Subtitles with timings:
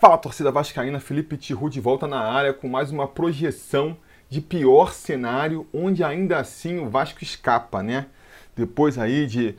[0.00, 3.96] Fala torcida vascaína, Felipe Tiru de volta na área com mais uma projeção
[4.30, 8.06] de pior cenário, onde ainda assim o Vasco escapa, né?
[8.54, 9.56] Depois aí de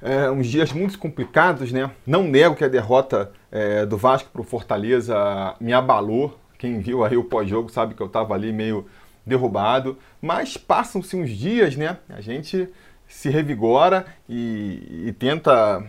[0.00, 1.90] é, uns dias muito complicados, né?
[2.06, 5.14] Não nego que a derrota é, do Vasco para o Fortaleza
[5.60, 6.40] me abalou.
[6.56, 8.86] Quem viu aí o pós-jogo sabe que eu estava ali meio
[9.26, 11.98] derrubado, mas passam-se uns dias, né?
[12.08, 12.66] A gente
[13.06, 15.84] se revigora e, e tenta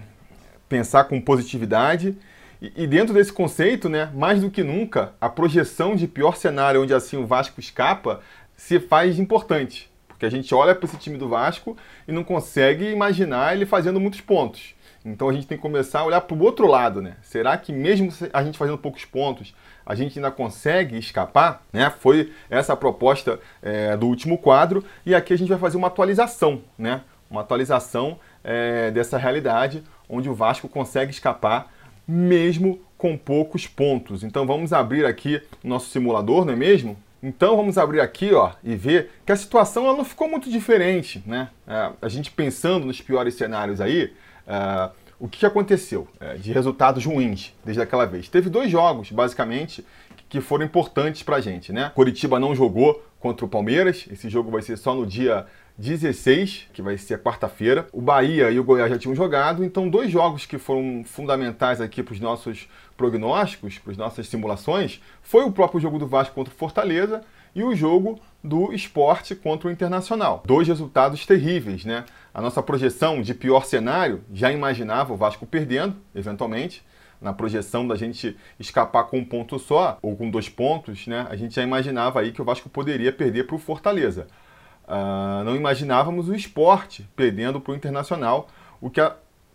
[0.68, 2.18] pensar com positividade
[2.62, 6.94] e, dentro desse conceito, né, mais do que nunca, a projeção de pior cenário onde
[6.94, 8.22] assim o Vasco escapa
[8.56, 9.92] se faz importante.
[10.08, 11.78] Porque a gente olha para esse time do Vasco
[12.08, 14.76] e não consegue imaginar ele fazendo muitos pontos.
[15.06, 17.16] Então a gente tem que começar a olhar para o outro lado, né?
[17.22, 19.54] Será que mesmo a gente fazendo poucos pontos,
[19.86, 21.64] a gente ainda consegue escapar?
[21.72, 21.90] Né?
[22.00, 25.88] Foi essa a proposta é, do último quadro e aqui a gente vai fazer uma
[25.88, 27.02] atualização, né?
[27.30, 31.72] Uma atualização é, dessa realidade onde o Vasco consegue escapar
[32.08, 34.24] mesmo com poucos pontos.
[34.24, 36.98] Então vamos abrir aqui nosso simulador, não é mesmo?
[37.22, 41.22] Então vamos abrir aqui ó, e ver que a situação ela não ficou muito diferente.
[41.26, 41.50] Né?
[41.68, 44.14] É, a gente pensando nos piores cenários aí,
[44.48, 48.30] é, o que aconteceu é, de resultados ruins desde aquela vez?
[48.30, 49.84] Teve dois jogos, basicamente,
[50.30, 51.74] que foram importantes para a gente.
[51.74, 51.92] Né?
[51.96, 55.46] Curitiba não jogou contra o Palmeiras, esse jogo vai ser só no dia
[55.78, 57.88] 16, que vai ser quarta-feira.
[57.94, 62.02] O Bahia e o Goiás já tinham jogado, então dois jogos que foram fundamentais aqui
[62.02, 66.52] para os nossos prognósticos, para as nossas simulações, foi o próprio jogo do Vasco contra
[66.54, 67.22] o Fortaleza
[67.54, 70.44] e o jogo do esporte contra o Internacional.
[70.46, 72.06] Dois resultados terríveis, né?
[72.34, 76.84] A nossa projeção de pior cenário já imaginava o Vasco perdendo, eventualmente.
[77.20, 81.26] Na projeção da gente escapar com um ponto só, ou com dois pontos, né?
[81.30, 84.28] A gente já imaginava aí que o Vasco poderia perder para o Fortaleza.
[84.88, 88.48] Uh, não imaginávamos o esporte perdendo para o internacional,
[88.80, 89.02] o que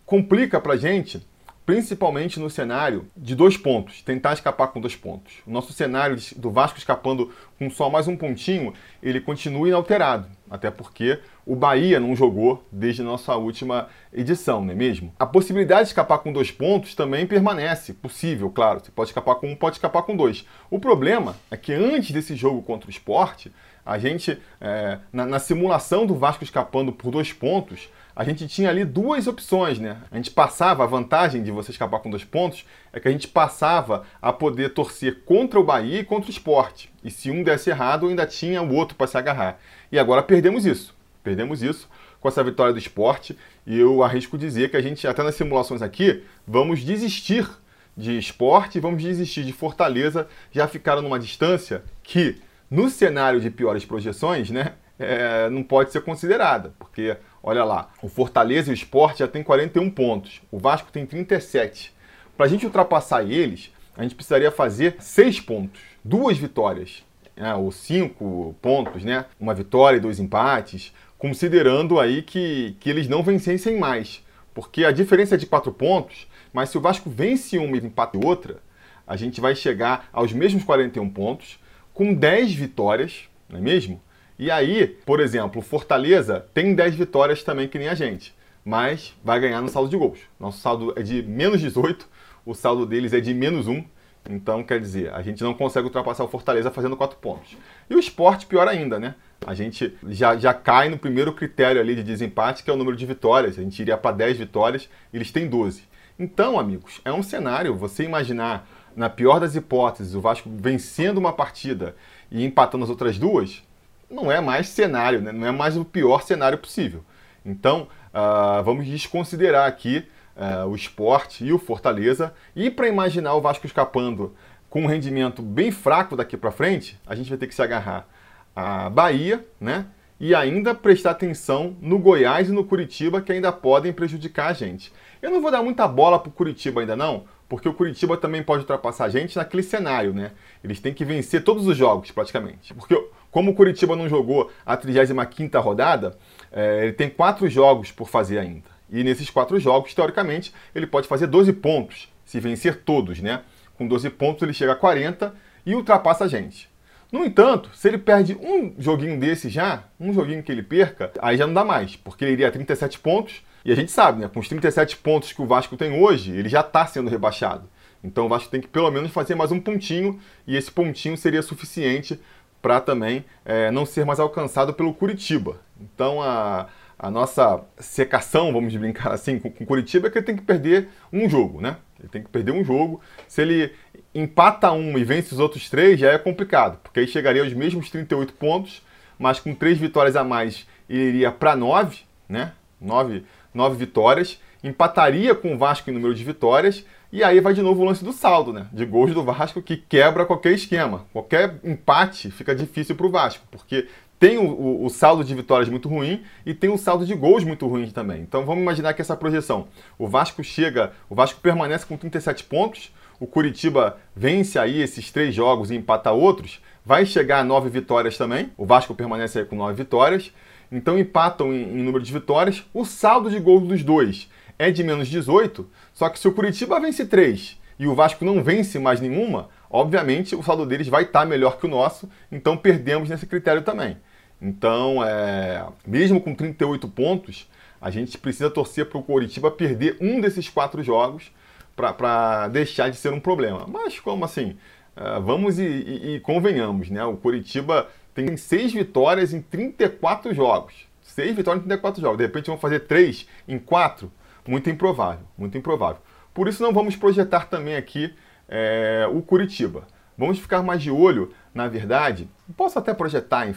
[0.05, 1.25] complica para a gente,
[1.65, 5.35] principalmente no cenário de dois pontos, tentar escapar com dois pontos.
[5.47, 10.69] O nosso cenário do Vasco escapando com só mais um pontinho, ele continua inalterado, até
[10.69, 15.13] porque o Bahia não jogou desde nossa última edição, não é mesmo?
[15.17, 18.81] A possibilidade de escapar com dois pontos também permanece, possível, claro.
[18.81, 20.45] Você pode escapar com um, pode escapar com dois.
[20.69, 23.51] O problema é que antes desse jogo contra o esporte,
[23.85, 28.69] a gente, é, na, na, simulação do Vasco escapando por dois pontos, a gente tinha
[28.69, 29.97] ali duas opções, né?
[30.11, 33.27] A gente passava, a vantagem de você escapar com dois pontos é que a gente
[33.27, 36.91] passava a poder torcer contra o Bahia e contra o esporte.
[37.03, 39.59] E se um desse errado, ainda tinha o outro para se agarrar.
[39.91, 40.95] E agora perdemos isso.
[41.23, 41.89] Perdemos isso
[42.21, 43.37] com essa vitória do esporte.
[43.65, 47.49] E eu arrisco dizer que a gente, até nas simulações aqui, vamos desistir
[47.97, 50.27] de esporte, vamos desistir de Fortaleza.
[50.51, 52.37] Já ficaram numa distância que
[52.73, 58.09] no cenário de piores projeções, né, é, não pode ser considerada, porque, olha lá, o
[58.09, 61.93] Fortaleza e o Sport já tem 41 pontos, o Vasco tem 37.
[62.35, 67.03] Para a gente ultrapassar eles, a gente precisaria fazer 6 pontos, duas vitórias,
[67.37, 73.07] né, ou 5 pontos, né, uma vitória e dois empates, considerando aí que, que eles
[73.07, 77.55] não vencessem mais, porque a diferença é de 4 pontos, mas se o Vasco vence
[77.59, 78.57] uma e empate outra,
[79.05, 81.59] a gente vai chegar aos mesmos 41 pontos,
[81.93, 84.01] com 10 vitórias, não é mesmo?
[84.37, 88.33] E aí, por exemplo, Fortaleza tem 10 vitórias também que nem a gente,
[88.65, 90.19] mas vai ganhar no saldo de gols.
[90.39, 92.09] Nosso saldo é de menos 18,
[92.45, 93.83] o saldo deles é de menos 1.
[94.29, 97.57] Então, quer dizer, a gente não consegue ultrapassar o Fortaleza fazendo 4 pontos.
[97.89, 99.15] E o esporte, pior ainda, né?
[99.45, 102.95] A gente já, já cai no primeiro critério ali de desempate, que é o número
[102.95, 103.59] de vitórias.
[103.59, 105.83] A gente iria para 10 vitórias, eles têm 12.
[106.17, 111.33] Então, amigos, é um cenário, você imaginar na pior das hipóteses, o Vasco vencendo uma
[111.33, 111.95] partida
[112.31, 113.63] e empatando as outras duas,
[114.09, 115.31] não é mais cenário, né?
[115.31, 117.03] não é mais o pior cenário possível.
[117.45, 120.05] Então, uh, vamos desconsiderar aqui
[120.35, 122.33] uh, o esporte e o Fortaleza.
[122.55, 124.35] E para imaginar o Vasco escapando
[124.69, 128.07] com um rendimento bem fraco daqui para frente, a gente vai ter que se agarrar
[128.55, 129.85] à Bahia, né?
[130.19, 134.93] E ainda prestar atenção no Goiás e no Curitiba, que ainda podem prejudicar a gente.
[135.21, 138.41] Eu não vou dar muita bola para o Curitiba ainda não, porque o Curitiba também
[138.41, 140.31] pode ultrapassar a gente naquele cenário, né?
[140.63, 142.73] Eles têm que vencer todos os jogos, praticamente.
[142.73, 146.17] Porque como o Curitiba não jogou a 35ª rodada,
[146.51, 148.63] é, ele tem quatro jogos por fazer ainda.
[148.89, 153.41] E nesses quatro jogos, teoricamente, ele pode fazer 12 pontos, se vencer todos, né?
[153.77, 155.31] Com 12 pontos ele chega a 40
[155.63, 156.67] e ultrapassa a gente.
[157.11, 161.37] No entanto, se ele perde um joguinho desse já, um joguinho que ele perca, aí
[161.37, 164.27] já não dá mais, porque ele iria a 37 pontos, e a gente sabe, né,
[164.27, 167.69] com os 37 pontos que o Vasco tem hoje, ele já está sendo rebaixado.
[168.03, 171.41] Então o Vasco tem que pelo menos fazer mais um pontinho, e esse pontinho seria
[171.41, 172.19] suficiente
[172.61, 175.59] para também é, não ser mais alcançado pelo Curitiba.
[175.79, 176.67] Então a,
[176.99, 180.89] a nossa secação, vamos brincar assim, com o Curitiba, é que ele tem que perder
[181.11, 181.77] um jogo, né?
[181.99, 183.01] Ele tem que perder um jogo.
[183.27, 183.73] Se ele
[184.13, 187.89] empata um e vence os outros três, já é complicado, porque aí chegaria aos mesmos
[187.89, 188.81] 38 pontos,
[189.17, 192.53] mas com três vitórias a mais, ele iria para nove, né?
[192.79, 197.61] Nove, nove vitórias, empataria com o Vasco em número de vitórias, e aí vai de
[197.61, 198.67] novo o lance do saldo, né?
[198.73, 201.05] De gols do Vasco que quebra qualquer esquema.
[201.13, 205.69] Qualquer empate fica difícil para o Vasco, porque tem o, o, o, saldo de vitórias
[205.69, 208.21] muito ruim e tem o saldo de gols muito ruim também.
[208.21, 209.67] Então vamos imaginar que essa projeção,
[209.99, 215.35] o Vasco chega, o Vasco permanece com 37 pontos, o Curitiba vence aí esses três
[215.35, 218.51] jogos e empata outros, vai chegar a nove vitórias também.
[218.57, 220.31] O Vasco permanece aí com nove vitórias.
[220.73, 222.63] Então empatam em, em número de vitórias.
[222.73, 225.69] O saldo de gols dos dois é de menos 18.
[225.93, 230.35] Só que se o Curitiba vence três e o Vasco não vence mais nenhuma, obviamente
[230.35, 232.09] o saldo deles vai estar melhor que o nosso.
[232.31, 233.97] Então perdemos nesse critério também.
[234.41, 237.49] Então, é, mesmo com 38 pontos,
[237.79, 241.31] a gente precisa torcer para o Curitiba perder um desses quatro jogos
[241.75, 243.65] para deixar de ser um problema.
[243.67, 244.57] Mas como assim?
[244.95, 247.03] Uh, vamos e, e, e, convenhamos, né?
[247.03, 250.87] O Curitiba tem seis vitórias em 34 jogos.
[251.01, 252.17] Seis vitórias em 34 jogos.
[252.17, 254.11] De repente vão fazer três em quatro?
[254.47, 256.01] Muito improvável, muito improvável.
[256.33, 258.13] Por isso não vamos projetar também aqui
[258.47, 259.87] é, o Curitiba.
[260.17, 262.29] Vamos ficar mais de olho, na verdade.
[262.55, 263.47] Posso até projetar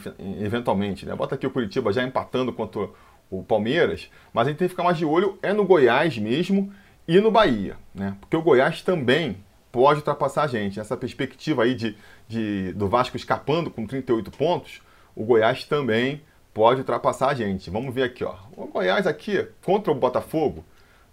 [0.41, 1.15] eventualmente, né?
[1.15, 2.89] Bota aqui o Curitiba já empatando contra
[3.31, 6.73] o Palmeiras, mas a gente tem que ficar mais de olho é no Goiás mesmo
[7.07, 8.17] e no Bahia, né?
[8.21, 9.37] Porque o Goiás também
[9.77, 10.81] pode ultrapassar a gente.
[10.81, 14.81] Essa perspectiva aí de, de, do Vasco escapando com 38 pontos,
[15.15, 16.23] o Goiás também
[16.55, 17.69] pode ultrapassar a gente.
[17.69, 18.37] Vamos ver aqui, ó.
[18.57, 20.65] O Goiás aqui contra o Botafogo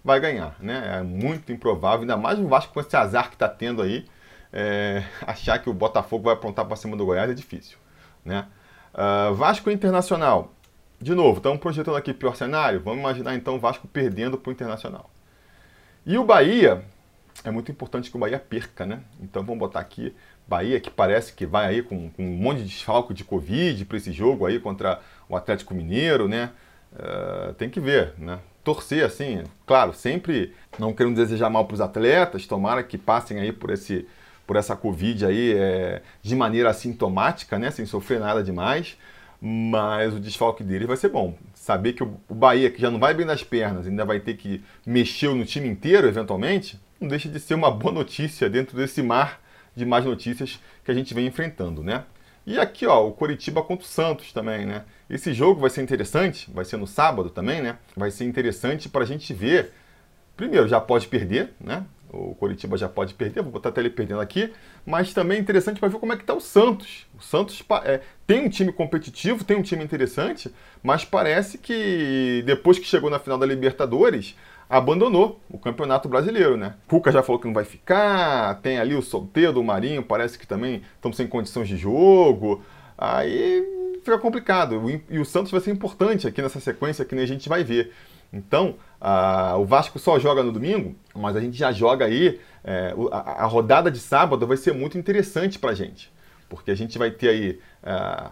[0.02, 0.96] vai ganhar, né?
[0.98, 4.06] É muito improvável, ainda mais o Vasco com esse azar que está tendo aí.
[4.50, 7.76] É, achar que o Botafogo vai aprontar para cima do Goiás é difícil,
[8.24, 8.46] né?
[8.94, 10.54] Uh, Vasco Internacional.
[10.98, 12.80] De novo, estamos projetando aqui pior cenário.
[12.80, 15.10] Vamos imaginar então o Vasco perdendo para o Internacional.
[16.06, 16.82] E o Bahia,
[17.42, 19.00] é muito importante que o Bahia perca, né?
[19.20, 20.14] Então vamos botar aqui,
[20.46, 23.96] Bahia que parece que vai aí com, com um monte de desfalco de Covid para
[23.96, 26.50] esse jogo aí contra o Atlético Mineiro, né?
[26.92, 28.38] Uh, tem que ver, né?
[28.62, 33.52] Torcer assim, claro, sempre não querendo desejar mal para os atletas, tomara que passem aí
[33.52, 34.06] por esse
[34.46, 37.70] por essa Covid aí é, de maneira assintomática, né?
[37.70, 38.96] Sem sofrer nada demais
[39.46, 41.36] mas o desfalque dele vai ser bom.
[41.52, 44.62] Saber que o Bahia, que já não vai bem nas pernas, ainda vai ter que
[44.86, 49.40] mexer no time inteiro, eventualmente, não deixa de ser uma boa notícia dentro desse mar
[49.76, 52.04] de más notícias que a gente vem enfrentando, né?
[52.46, 54.84] E aqui, ó, o Coritiba contra o Santos também, né?
[55.08, 57.78] Esse jogo vai ser interessante, vai ser no sábado também, né?
[57.96, 59.72] Vai ser interessante para a gente ver.
[60.36, 61.84] Primeiro, já pode perder, né?
[62.14, 64.52] o Coritiba já pode perder, vou botar até ele perdendo aqui,
[64.86, 67.06] mas também é interessante para ver como é que está o Santos.
[67.18, 70.52] O Santos é, tem um time competitivo, tem um time interessante,
[70.82, 74.36] mas parece que depois que chegou na final da Libertadores,
[74.68, 76.74] abandonou o Campeonato Brasileiro, né?
[76.88, 80.46] Cuca já falou que não vai ficar, tem ali o Solteiro, o Marinho, parece que
[80.46, 82.62] também estão sem condições de jogo,
[82.96, 83.64] aí
[84.04, 85.02] fica complicado.
[85.08, 87.92] E o Santos vai ser importante aqui nessa sequência que nem a gente vai ver.
[88.32, 92.40] Então, a, o Vasco só joga no domingo, mas a gente já joga aí.
[92.64, 96.10] É, a, a, rodada de sábado vai ser muito interessante para a gente,
[96.48, 98.30] porque a gente vai ter aí é,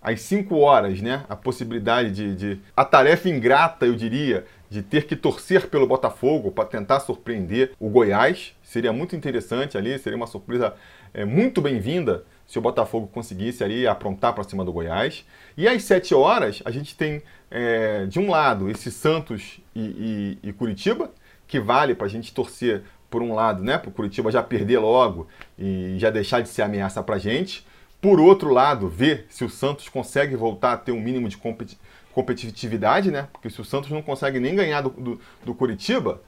[0.00, 2.60] às 5 horas né, a possibilidade de, de.
[2.76, 7.90] a tarefa ingrata, eu diria, de ter que torcer pelo Botafogo para tentar surpreender o
[7.90, 8.56] Goiás.
[8.62, 10.74] Seria muito interessante ali, seria uma surpresa
[11.12, 15.26] é, muito bem-vinda se o Botafogo conseguisse ali aprontar para cima do Goiás.
[15.58, 20.48] E às 7 horas a gente tem é, de um lado esse Santos e, e,
[20.48, 21.12] e Curitiba,
[21.46, 24.78] que vale para a gente torcer por um lado, né, para o Curitiba já perder
[24.78, 27.66] logo e já deixar de ser ameaça para a gente.
[28.00, 31.92] Por outro lado, ver se o Santos consegue voltar a ter um mínimo de competitividade,
[33.10, 33.28] né?
[33.32, 36.20] Porque se o Santos não consegue nem ganhar do, do, do Curitiba,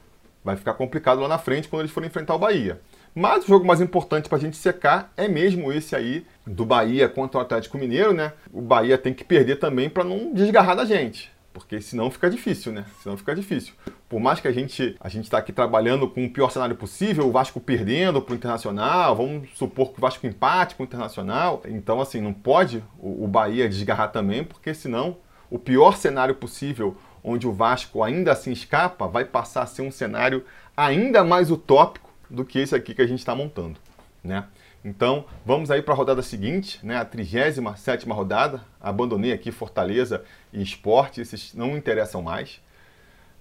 [0.44, 2.80] vai ficar complicado lá na frente quando eles forem enfrentar o Bahia.
[3.14, 7.08] Mas o jogo mais importante para a gente secar é mesmo esse aí do Bahia
[7.08, 8.32] contra o Atlético Mineiro, né?
[8.52, 12.72] O Bahia tem que perder também para não desgarrar da gente, porque senão fica difícil,
[12.72, 12.84] né?
[13.00, 13.72] Senão fica difícil.
[14.08, 17.28] Por mais que a gente a gente está aqui trabalhando com o pior cenário possível,
[17.28, 21.62] o Vasco perdendo para o Internacional, vamos supor que o Vasco empate com o Internacional,
[21.68, 25.18] então assim não pode o, o Bahia desgarrar também, porque senão
[25.54, 29.90] o pior cenário possível onde o Vasco ainda assim escapa vai passar a ser um
[29.90, 30.44] cenário
[30.76, 33.78] ainda mais utópico do que esse aqui que a gente está montando,
[34.22, 34.46] né?
[34.84, 38.62] Então, vamos aí para a rodada seguinte, né, a 37 rodada.
[38.80, 42.60] Abandonei aqui Fortaleza e Esporte, esses não interessam mais.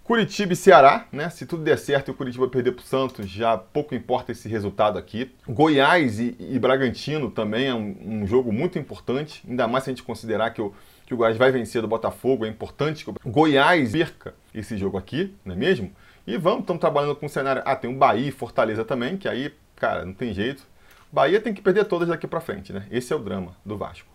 [0.03, 1.29] Curitiba e Ceará, né?
[1.31, 4.47] Se tudo der certo e o Curitiba perder para o Santos, já pouco importa esse
[4.47, 5.33] resultado aqui.
[5.47, 9.93] Goiás e, e Bragantino também é um, um, jogo muito importante, ainda mais se a
[9.93, 10.73] gente considerar que o,
[11.13, 14.97] que o Goiás vai vencer do Botafogo, é importante que o Goiás perca esse jogo
[14.97, 15.93] aqui, não é mesmo?
[16.25, 17.61] E vamos, estamos trabalhando com o cenário.
[17.65, 20.65] Ah, tem o Bahia e Fortaleza também, que aí, cara, não tem jeito.
[21.11, 22.87] Bahia tem que perder todas daqui para frente, né?
[22.89, 24.07] Esse é o drama do Vasco.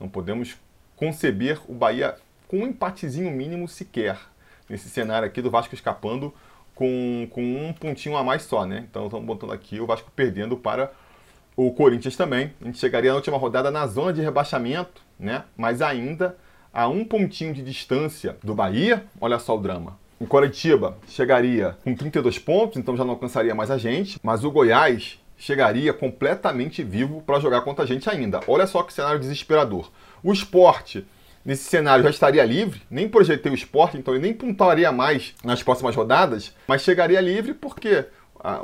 [0.00, 0.56] Não podemos
[0.96, 2.16] conceber o Bahia
[2.48, 4.18] com um empatezinho mínimo sequer.
[4.68, 6.34] Nesse cenário aqui do Vasco escapando
[6.74, 8.86] com, com um pontinho a mais só, né?
[8.90, 10.92] Então estamos botando aqui o Vasco perdendo para
[11.56, 12.52] o Corinthians também.
[12.60, 15.44] A gente chegaria na última rodada na zona de rebaixamento, né?
[15.56, 16.36] Mas ainda
[16.72, 19.04] a um pontinho de distância do Bahia.
[19.20, 19.98] Olha só o drama.
[20.18, 24.18] O Coritiba chegaria com 32 pontos, então já não alcançaria mais a gente.
[24.22, 28.40] Mas o Goiás chegaria completamente vivo para jogar contra a gente ainda.
[28.46, 29.90] Olha só que cenário desesperador.
[30.22, 31.06] O esporte
[31.42, 35.62] nesse cenário já estaria livre, nem projetei o esporte, então ele nem pontuaria mais nas
[35.62, 38.04] próximas rodadas, mas chegaria livre porque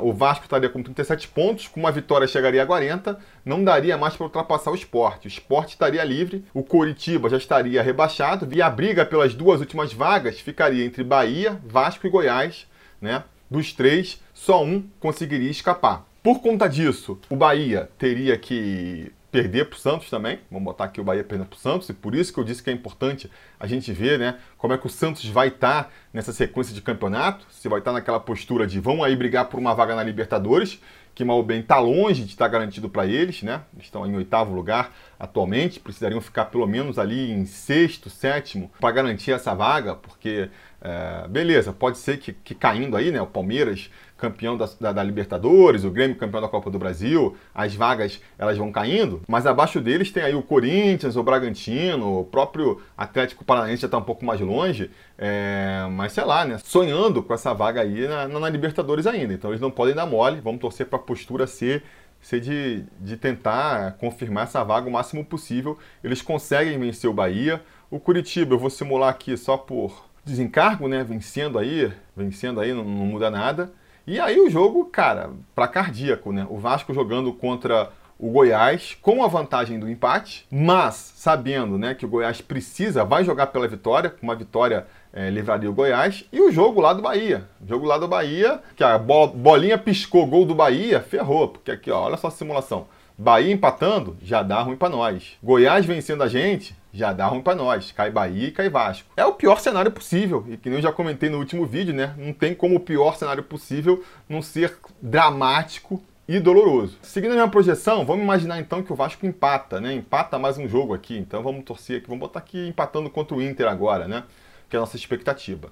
[0.01, 4.15] o Vasco estaria com 37 pontos, com uma vitória chegaria a 40, não daria mais
[4.15, 5.27] para ultrapassar o esporte.
[5.27, 9.93] O esporte estaria livre, o Coritiba já estaria rebaixado e a briga pelas duas últimas
[9.93, 12.67] vagas ficaria entre Bahia, Vasco e Goiás.
[12.99, 13.23] Né?
[13.49, 16.05] Dos três, só um conseguiria escapar.
[16.23, 20.39] Por conta disso, o Bahia teria que perder para o Santos também.
[20.49, 22.63] Vamos botar aqui o Bahia perdendo para o Santos, e por isso que eu disse
[22.63, 23.29] que é importante
[23.59, 26.81] a gente ver né, como é que o Santos vai estar tá nessa sequência de
[26.81, 30.03] campeonato, se vai estar tá naquela postura de vão aí brigar por uma vaga na
[30.03, 30.79] Libertadores,
[31.17, 33.61] que mal bem está longe de estar tá garantido para eles, né?
[33.79, 39.31] Estão em oitavo lugar atualmente, precisariam ficar pelo menos ali em sexto, sétimo para garantir
[39.31, 40.47] essa vaga, porque
[40.79, 43.19] é, beleza, pode ser que, que caindo aí, né?
[43.19, 47.75] O Palmeiras campeão da, da, da, Libertadores, o Grêmio campeão da Copa do Brasil, as
[47.75, 52.81] vagas elas vão caindo, mas abaixo deles tem aí o Corinthians, o Bragantino, o próprio
[52.97, 57.33] Atlético Paranaense já está um pouco mais longe, é, mas sei lá, né, sonhando com
[57.33, 60.87] essa vaga aí na, na, Libertadores ainda, então eles não podem dar mole, vamos torcer
[60.87, 61.83] para a postura ser
[62.21, 65.77] ser de, de tentar confirmar essa vaga o máximo possível.
[66.03, 67.61] Eles conseguem vencer o Bahia.
[67.89, 71.03] O Curitiba, eu vou simular aqui só por desencargo, né?
[71.03, 73.71] Vencendo aí, vencendo aí, não, não muda nada.
[74.07, 76.47] E aí o jogo, cara, para cardíaco, né?
[76.49, 82.05] O Vasco jogando contra o Goiás com a vantagem do empate, mas sabendo né, que
[82.05, 86.49] o Goiás precisa, vai jogar pela vitória, uma vitória é, livraria o Goiás, e o
[86.49, 87.49] jogo lá do Bahia.
[87.61, 91.91] O jogo lá do Bahia, que a bolinha piscou, gol do Bahia, ferrou, porque aqui,
[91.91, 92.87] ó, olha só a simulação.
[93.17, 95.37] Bahia empatando, já dá ruim para nós.
[95.41, 97.91] Goiás vencendo a gente, já dá ruim para nós.
[97.91, 99.09] Cai Bahia e cai Vasco.
[99.17, 100.45] É o pior cenário possível.
[100.47, 102.13] E que nem eu já comentei no último vídeo, né?
[102.15, 106.99] Não tem como o pior cenário possível não ser dramático e doloroso.
[107.01, 109.93] Seguindo a minha projeção, vamos imaginar então que o Vasco empata, né?
[109.93, 111.17] Empata mais um jogo aqui.
[111.17, 114.25] Então vamos torcer aqui, vamos botar aqui empatando contra o Inter agora, né?
[114.69, 115.71] Que é a nossa expectativa.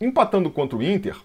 [0.00, 1.16] Empatando contra o Inter,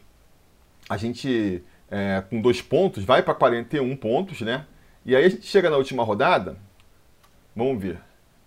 [0.90, 4.66] a gente é, com dois pontos vai para 41 pontos, né?
[5.06, 6.56] E aí a gente chega na última rodada,
[7.56, 8.00] vamos ver.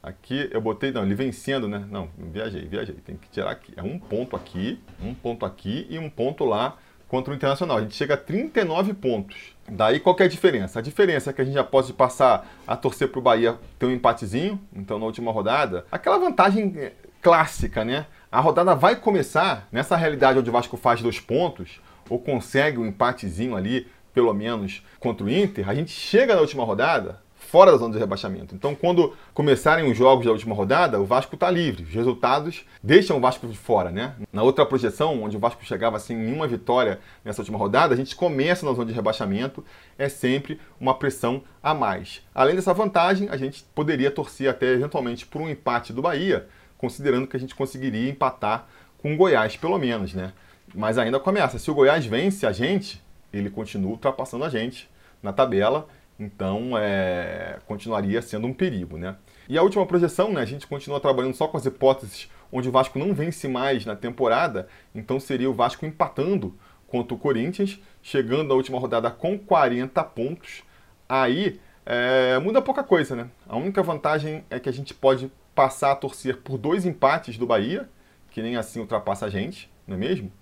[0.03, 1.85] Aqui eu botei, não, ele vencendo, né?
[1.91, 2.95] Não, viajei, viajei.
[2.95, 3.73] Tem que tirar aqui.
[3.77, 7.79] É um ponto aqui, um ponto aqui e um ponto lá contra o Internacional.
[7.79, 9.55] A gente chega a 39 pontos.
[9.69, 10.79] Daí qual é a diferença?
[10.79, 13.87] A diferença é que a gente já pode passar a torcer para o Bahia ter
[13.87, 15.85] um empatezinho, então na última rodada.
[15.91, 18.07] Aquela vantagem é, clássica, né?
[18.31, 22.87] A rodada vai começar nessa realidade onde o Vasco faz dois pontos, ou consegue um
[22.87, 25.69] empatezinho ali, pelo menos, contra o Inter.
[25.69, 28.55] A gente chega na última rodada, fora da zona de rebaixamento.
[28.55, 31.83] Então, quando começarem os jogos da última rodada, o Vasco está livre.
[31.83, 34.15] Os resultados deixam o Vasco de fora, né?
[34.33, 38.17] Na outra projeção, onde o Vasco chegava sem nenhuma vitória nessa última rodada, a gente
[38.17, 39.63] começa na zona de rebaixamento,
[39.99, 42.23] é sempre uma pressão a mais.
[42.35, 47.27] Além dessa vantagem, a gente poderia torcer até eventualmente por um empate do Bahia, considerando
[47.27, 50.33] que a gente conseguiria empatar com o Goiás, pelo menos, né?
[50.75, 51.59] Mas ainda começa.
[51.59, 54.89] Se o Goiás vence a gente, ele continua ultrapassando a gente
[55.23, 55.87] na tabela
[56.19, 59.17] então, é, continuaria sendo um perigo, né?
[59.49, 60.41] E a última projeção, né?
[60.41, 63.95] A gente continua trabalhando só com as hipóteses onde o Vasco não vence mais na
[63.95, 66.57] temporada, então seria o Vasco empatando
[66.87, 70.63] contra o Corinthians, chegando na última rodada com 40 pontos.
[71.09, 73.29] Aí é, muda pouca coisa, né?
[73.47, 77.47] A única vantagem é que a gente pode passar a torcer por dois empates do
[77.47, 77.89] Bahia,
[78.31, 80.33] que nem assim ultrapassa a gente, não é mesmo?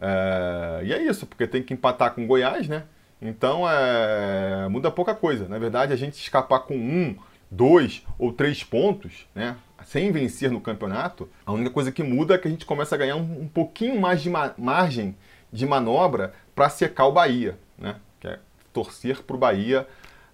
[0.00, 2.84] É, e é isso, porque tem que empatar com Goiás, né?
[3.20, 5.46] Então é, muda pouca coisa.
[5.48, 7.16] Na verdade, a gente escapar com um,
[7.50, 12.38] dois ou três pontos, né, sem vencer no campeonato, a única coisa que muda é
[12.38, 15.16] que a gente começa a ganhar um, um pouquinho mais de ma margem
[15.52, 17.96] de manobra para secar o Bahia, né?
[18.20, 18.38] Que é
[18.72, 19.86] torcer para o Bahia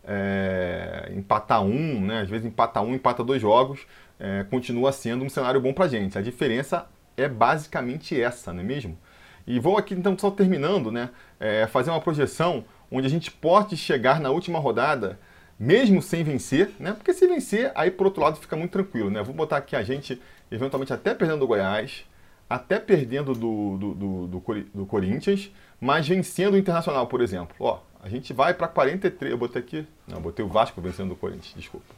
[0.04, 2.20] é, empatar um, né?
[2.20, 3.86] Às vezes empata um, empata dois jogos,
[4.20, 6.18] é, continua sendo um cenário bom para gente.
[6.18, 8.98] A diferença é basicamente essa, não é mesmo?
[9.46, 11.10] E vou aqui então só terminando, né?
[11.38, 15.18] É, fazer uma projeção onde a gente pode chegar na última rodada
[15.58, 16.92] mesmo sem vencer, né?
[16.92, 19.22] Porque se vencer, aí por outro lado fica muito tranquilo, né?
[19.22, 22.04] Vou botar aqui a gente, eventualmente até perdendo do Goiás,
[22.48, 25.50] até perdendo do, do, do, do, do Corinthians,
[25.80, 27.56] mas vencendo o Internacional, por exemplo.
[27.58, 29.32] Ó, a gente vai para 43.
[29.32, 29.86] Eu botei aqui.
[30.06, 31.94] Não, botei o Vasco vencendo o Corinthians, desculpa.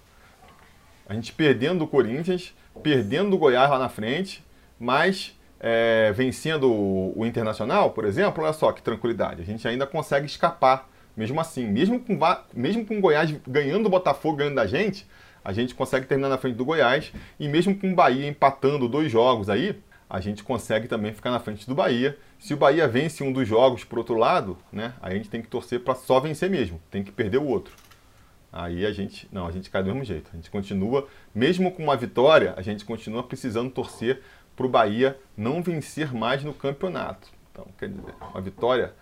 [1.09, 4.45] A gente perdendo do Corinthians, perdendo do Goiás lá na frente,
[4.79, 9.43] mas é, vencendo o, o, Internacional, por exemplo, olha só que tranquilidade.
[9.43, 11.67] A gente ainda consegue escapar, mesmo assim.
[11.67, 12.19] Mesmo com,
[12.55, 15.07] mesmo com o Goiás ganhando o Botafogo, ganhando da gente,
[15.45, 17.13] a gente consegue terminar na frente do Goiás.
[17.39, 21.41] E mesmo com o Bahia empatando dois jogos aí, a gente consegue também ficar na
[21.41, 22.17] frente do Bahia.
[22.39, 25.49] Se o Bahia vence um dos jogos, por outro lado, né, a gente tem que
[25.49, 27.75] torcer para só vencer mesmo, tem que perder o outro.
[28.51, 30.31] Aí a gente, não, a gente cai do mesmo jeito.
[30.33, 34.23] A gente continua, mesmo com uma vitória, a gente continua precisando torcer
[34.59, 37.29] para o Bahia não vencer mais no campeonato.
[37.53, 38.93] Então, quer dizer, uma vitória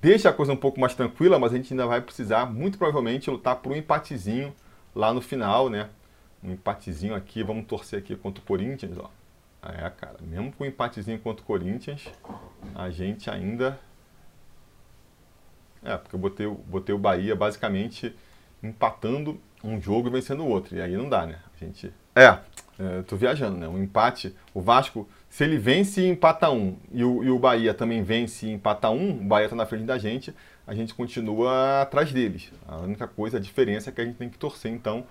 [0.00, 3.28] deixa a coisa um pouco mais tranquila, mas a gente ainda vai precisar, muito provavelmente,
[3.28, 4.54] lutar por um empatezinho
[4.94, 5.90] lá no final, né?
[6.42, 9.10] Um empatezinho aqui, vamos torcer aqui contra o Corinthians, ó.
[9.62, 12.08] É, cara, mesmo com um empatezinho contra o Corinthians,
[12.72, 13.78] a gente ainda.
[15.82, 18.14] É, porque eu botei, botei o Bahia basicamente
[18.62, 20.76] empatando um jogo e vencendo o outro.
[20.76, 21.40] E aí não dá, né?
[21.52, 21.92] A gente.
[22.14, 22.38] É,
[22.80, 23.68] é tô viajando, né?
[23.68, 24.34] Um empate.
[24.54, 28.46] O Vasco, se ele vence e empata um, e o, e o Bahia também vence
[28.46, 30.34] e empata um, o Bahia tá na frente da gente,
[30.66, 32.50] a gente continua atrás deles.
[32.66, 35.04] A única coisa, a diferença é que a gente tem que torcer, então,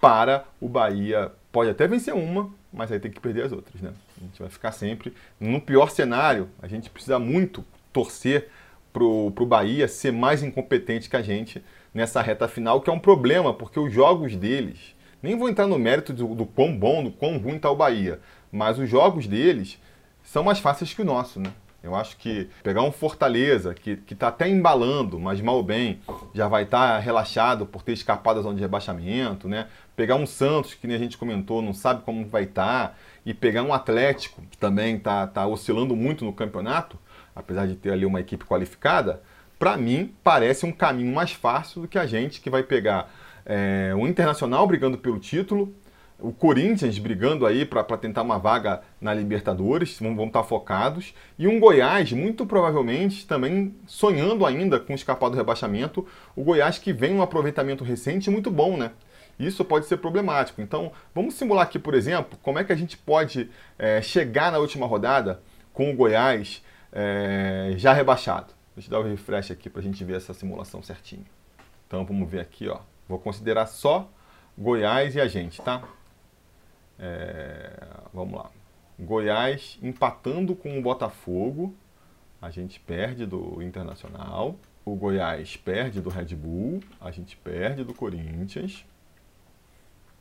[0.00, 1.30] para o Bahia.
[1.52, 3.92] Pode até vencer uma, mas aí tem que perder as outras, né?
[4.18, 5.14] A gente vai ficar sempre.
[5.38, 8.48] No pior cenário, a gente precisa muito torcer
[8.92, 11.62] pro, pro Bahia ser mais incompetente que a gente
[11.94, 14.95] nessa reta final, que é um problema, porque os jogos deles.
[15.26, 18.20] Nem vou entrar no mérito do, do quão bom, do quão ruim está o Bahia,
[18.52, 19.76] mas os jogos deles
[20.22, 21.52] são mais fáceis que o nosso, né?
[21.82, 25.98] Eu acho que pegar um Fortaleza, que está até embalando, mas mal bem,
[26.32, 29.66] já vai estar tá relaxado por ter escapado da zona de rebaixamento, né?
[29.96, 33.34] Pegar um Santos, que nem a gente comentou, não sabe como vai estar, tá, e
[33.34, 36.96] pegar um Atlético, que também está tá oscilando muito no campeonato,
[37.34, 39.20] apesar de ter ali uma equipe qualificada,
[39.58, 43.10] para mim parece um caminho mais fácil do que a gente que vai pegar
[43.46, 45.72] é, o Internacional brigando pelo título,
[46.18, 51.46] o Corinthians brigando aí para tentar uma vaga na Libertadores, vão, estar tá focados, e
[51.46, 57.14] um Goiás, muito provavelmente, também sonhando ainda com escapar do rebaixamento, o Goiás que vem
[57.14, 58.92] um aproveitamento recente muito bom, né?
[59.38, 60.62] Isso pode ser problemático.
[60.62, 64.58] Então, vamos simular aqui, por exemplo, como é que a gente pode é, chegar na
[64.58, 65.42] última rodada
[65.74, 68.54] com o Goiás é, já rebaixado.
[68.74, 71.26] Deixa eu dar o um refresh aqui para a gente ver essa simulação certinho.
[71.86, 72.80] Então, vamos ver aqui, ó.
[73.08, 74.08] Vou considerar só
[74.56, 75.82] Goiás e a gente, tá?
[76.98, 78.50] É, vamos lá.
[78.98, 81.74] Goiás empatando com o Botafogo.
[82.40, 84.56] A gente perde do Internacional.
[84.84, 86.82] O Goiás perde do Red Bull.
[87.00, 88.84] A gente perde do Corinthians.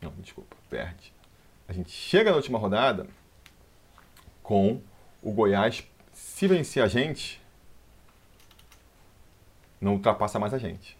[0.02, 1.14] Não, desculpa, perde.
[1.68, 3.08] A gente chega na última rodada
[4.44, 4.82] com
[5.24, 7.42] o Goiás, se vencer a gente,
[9.82, 10.96] não ultrapassa mais a gente.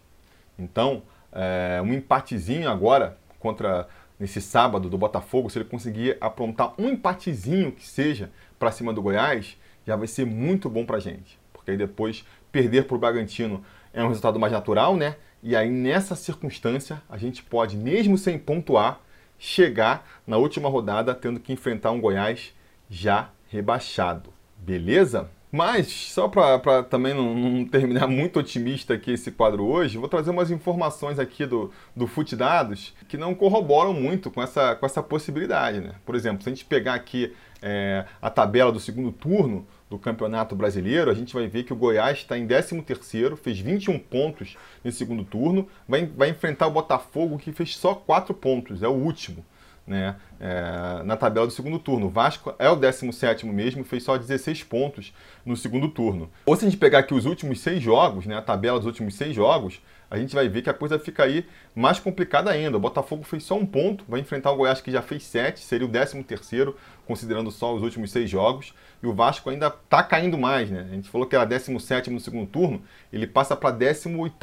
[0.58, 1.02] Então,
[1.36, 3.86] é, um empatezinho agora contra
[4.18, 9.02] nesse sábado do Botafogo, se ele conseguir aprontar um empatezinho que seja para cima do
[9.02, 11.38] Goiás, já vai ser muito bom para gente.
[11.52, 15.16] Porque aí depois perder para o Bragantino é um resultado mais natural, né?
[15.42, 19.00] E aí nessa circunstância a gente pode, mesmo sem pontuar,
[19.38, 22.54] chegar na última rodada tendo que enfrentar um Goiás
[22.88, 24.32] já rebaixado.
[24.56, 25.30] Beleza?
[25.56, 30.30] Mas, só para também não, não, terminar muito otimista aqui esse quadro hoje, vou trazer
[30.30, 35.02] umas informações aqui do, do FUT Dados que não corroboram muito com essa, com essa
[35.02, 35.80] possibilidade.
[35.80, 35.94] Né?
[36.04, 40.54] Por exemplo, se a gente pegar aqui é, a tabela do segundo turno do Campeonato
[40.54, 44.92] Brasileiro, a gente vai ver que o Goiás está em 13º, fez 21 pontos no
[44.92, 49.42] segundo turno, vai, vai enfrentar o Botafogo que fez só 4 pontos, é o último
[49.86, 52.06] né, é, na tabela do segundo turno.
[52.06, 55.12] O Vasco é o 17 mesmo, fez só 16 pontos
[55.44, 56.30] no segundo turno.
[56.44, 59.14] Ou se a gente pegar aqui os últimos seis jogos, né, a tabela dos últimos
[59.14, 62.76] seis jogos, a gente vai ver que a coisa fica aí mais complicada ainda.
[62.76, 65.86] O Botafogo fez só um ponto, vai enfrentar o Goiás que já fez sete, seria
[65.86, 68.72] o 13 terceiro, considerando só os últimos seis jogos.
[69.02, 70.86] E o Vasco ainda está caindo mais, né?
[70.90, 74.36] A gente falou que era 17 no segundo turno, ele passa para 18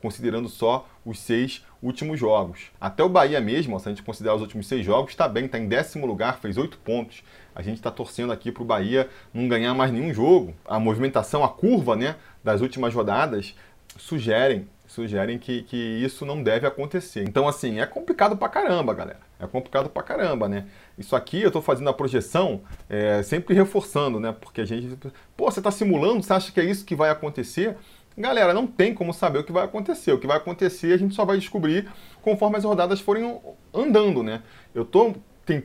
[0.00, 2.70] considerando só os seis últimos jogos.
[2.80, 5.58] Até o Bahia mesmo, se a gente considerar os últimos seis jogos, está bem, está
[5.58, 7.22] em décimo lugar, fez oito pontos.
[7.54, 10.54] A gente está torcendo aqui para o Bahia não ganhar mais nenhum jogo.
[10.64, 13.54] A movimentação, a curva né, das últimas rodadas
[13.96, 17.22] sugerem sugerem que, que isso não deve acontecer.
[17.22, 19.20] Então, assim, é complicado pra caramba, galera.
[19.38, 20.66] É complicado pra caramba, né?
[20.96, 24.34] Isso aqui eu tô fazendo a projeção é, sempre reforçando, né?
[24.40, 24.98] Porque a gente.
[25.36, 27.76] Pô, você tá simulando, você acha que é isso que vai acontecer?
[28.16, 30.10] Galera, não tem como saber o que vai acontecer.
[30.12, 31.88] O que vai acontecer a gente só vai descobrir
[32.20, 33.40] conforme as rodadas forem
[33.72, 34.42] andando, né?
[34.74, 35.14] Eu tô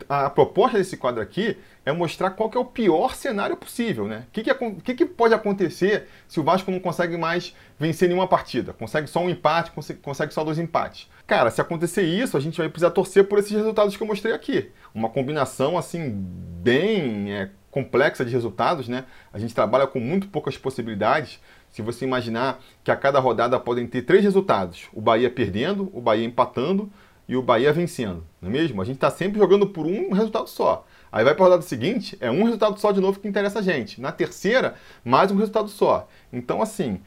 [0.08, 4.26] a proposta desse quadro aqui é mostrar qual é o pior cenário possível, né?
[4.28, 8.28] O que, que, que, que, pode acontecer se o Vasco não consegue mais vencer nenhuma
[8.28, 8.74] partida?
[8.74, 11.10] Consegue só um empate, consegue, consegue só dois empates.
[11.28, 14.34] Cara, se acontecer isso, a gente vai precisar torcer por esses resultados que eu mostrei
[14.34, 14.72] aqui.
[14.94, 19.06] Uma combinação, assim, bem é, complexa de resultados, né?
[19.34, 21.40] A gente trabalha com muito poucas possibilidades.
[21.70, 26.00] Se você imaginar que a cada rodada podem ter três resultados: o Bahia perdendo, o
[26.00, 26.92] Bahia empatando
[27.28, 28.82] e o Bahia vencendo, não é mesmo?
[28.82, 30.86] A gente está sempre jogando por um resultado só.
[31.12, 33.62] Aí vai para a rodada seguinte, é um resultado só de novo que interessa a
[33.62, 34.02] gente.
[34.02, 36.08] Na terceira, mais um resultado só.
[36.32, 37.00] Então, assim,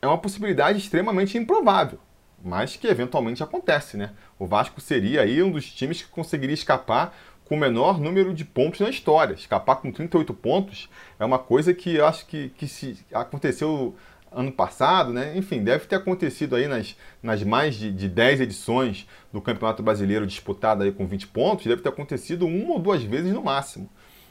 [0.00, 1.98] é uma possibilidade extremamente improvável,
[2.42, 4.12] mas que eventualmente acontece, né?
[4.38, 8.44] O Vasco seria aí um dos times que conseguiria escapar com o menor número de
[8.44, 9.34] pontos na história.
[9.34, 13.96] Escapar com 38 pontos é uma coisa que eu acho que, que se aconteceu
[14.32, 15.36] ano passado, né?
[15.36, 20.26] Enfim, deve ter acontecido aí nas, nas mais de, de 10 edições do Campeonato Brasileiro
[20.26, 23.88] disputado aí com 20 pontos, deve ter acontecido uma ou duas vezes no máximo.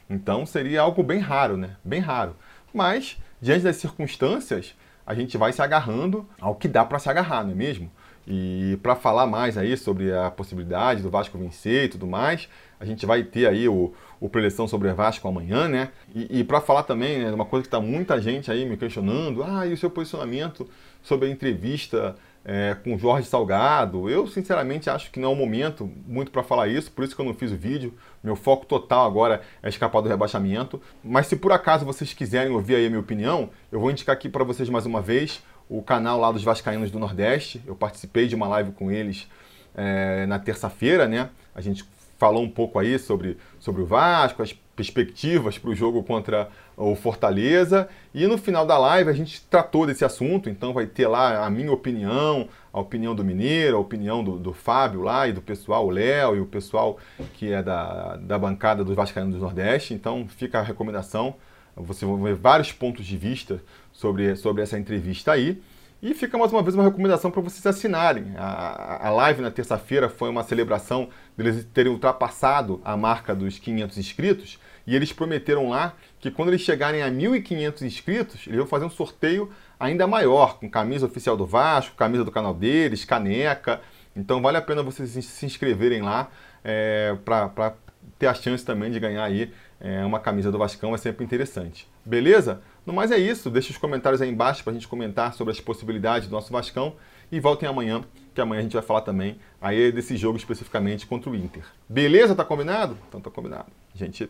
[0.10, 1.76] Então seria algo bem raro, né?
[1.84, 2.36] Bem raro.
[2.74, 7.44] Mas, diante das circunstâncias, a gente vai se agarrando ao que dá para se agarrar,
[7.44, 7.92] não é mesmo?
[8.32, 12.48] E para falar mais aí sobre a possibilidade do Vasco vencer e tudo mais,
[12.80, 15.90] a gente vai ter aí o, o preleção sobre o Vasco amanhã, né?
[16.14, 19.44] E, e para falar também, né, uma coisa que está muita gente aí me questionando,
[19.44, 20.70] ah, e o seu posicionamento
[21.02, 22.16] sobre a entrevista
[22.46, 24.08] é, com Jorge Salgado?
[24.08, 27.22] Eu, sinceramente, acho que não é o momento muito para falar isso, por isso que
[27.22, 27.96] eu não fiz o vídeo.
[28.24, 30.80] Meu foco total agora é escapar do rebaixamento.
[31.04, 34.30] Mas se por acaso vocês quiserem ouvir aí a minha opinião, eu vou indicar aqui
[34.30, 37.62] para vocês mais uma vez o canal lá dos Vascaínos do Nordeste.
[37.66, 39.28] Eu participei de uma live com eles
[39.76, 41.30] é, na terça-feira, né?
[41.54, 41.86] A gente
[42.18, 46.96] falou um pouco aí sobre, sobre o Vasco, as perspectivas para o jogo contra o
[46.96, 47.88] Fortaleza.
[48.14, 51.50] E no final da live a gente tratou desse assunto, então vai ter lá a
[51.50, 55.86] minha opinião, a opinião do Mineiro, a opinião do, do Fábio lá e do pessoal,
[55.86, 56.98] o Léo e o pessoal
[57.36, 59.94] que é da, da bancada dos Vascaínos do Nordeste.
[59.94, 61.36] Então fica a recomendação.
[61.80, 63.62] Você vai ver vários pontos de vista
[63.92, 65.62] sobre, sobre essa entrevista aí.
[66.02, 68.34] E fica mais uma vez uma recomendação para vocês assinarem.
[68.38, 73.98] A, a live na terça-feira foi uma celebração deles terem ultrapassado a marca dos 500
[73.98, 74.60] inscritos.
[74.88, 78.90] E eles prometeram lá que quando eles chegarem a 1.500 inscritos, eles vão fazer um
[78.90, 83.82] sorteio ainda maior, com camisa oficial do Vasco, camisa do canal deles, caneca.
[84.16, 86.30] Então vale a pena vocês se inscreverem lá
[86.64, 87.74] é, para
[88.18, 91.88] ter a chance também de ganhar aí é, uma camisa do Vascão, é sempre interessante.
[92.04, 92.62] Beleza?
[92.86, 95.60] No mais é isso, deixe os comentários aí embaixo para a gente comentar sobre as
[95.60, 96.96] possibilidades do nosso Vascão
[97.32, 98.02] e voltem amanhã,
[98.34, 101.64] que amanhã a gente vai falar também aí desse jogo especificamente contra o Inter.
[101.88, 102.36] Beleza?
[102.36, 102.98] Tá combinado?
[103.08, 103.68] Então tá combinado.
[103.94, 104.30] A gente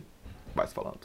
[0.54, 1.00] vai se falando.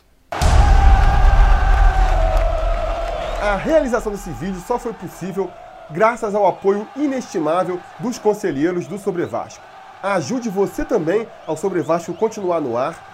[3.40, 5.50] A realização desse vídeo só foi possível
[5.90, 9.62] graças ao apoio inestimável dos conselheiros do Sobre Vasco.
[10.02, 13.13] Ajude você também ao Sobre Vasco continuar no ar